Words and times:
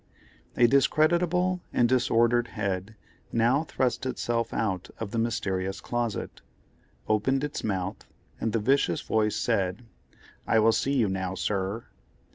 A 0.57 0.65
discreditable 0.65 1.61
and 1.71 1.87
disordered 1.87 2.47
head 2.47 2.95
now 3.31 3.65
thrust 3.65 4.07
itself 4.07 4.51
out 4.51 4.89
of 4.97 5.11
the 5.11 5.19
mysterious 5.19 5.79
closet, 5.79 6.41
opened 7.07 7.43
its 7.43 7.63
mouth, 7.63 8.03
and 8.39 8.51
the 8.51 8.57
vicious 8.57 9.01
voice 9.01 9.35
said: 9.35 9.85
"I 10.47 10.57
will 10.57 10.71
see 10.71 10.93
you 10.95 11.07
now, 11.07 11.35
sir." 11.35 11.85